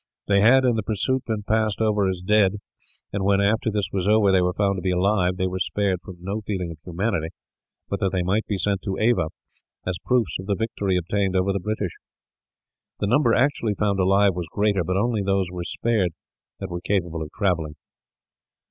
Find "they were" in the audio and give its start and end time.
4.31-4.51, 5.37-5.59